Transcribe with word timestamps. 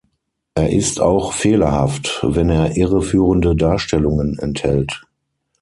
Er 0.55 0.71
ist 0.71 0.99
auch 0.99 1.31
fehlerhaft, 1.31 2.21
wenn 2.27 2.49
er 2.49 2.75
irreführende 2.75 3.55
Darstellungen 3.55 4.39
enthält. 4.39 5.05